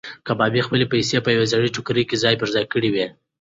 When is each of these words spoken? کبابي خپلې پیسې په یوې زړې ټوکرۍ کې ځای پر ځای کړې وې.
کبابي 0.27 0.61
خپلې 0.67 0.85
پیسې 0.93 1.17
په 1.25 1.29
یوې 1.35 1.45
زړې 1.53 1.73
ټوکرۍ 1.75 2.03
کې 2.09 2.21
ځای 2.23 2.35
پر 2.41 2.47
ځای 2.55 2.65
کړې 2.73 2.89
وې. 2.93 3.07